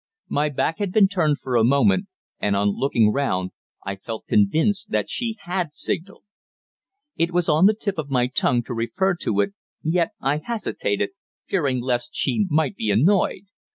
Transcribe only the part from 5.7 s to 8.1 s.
signalled. It was on the tip of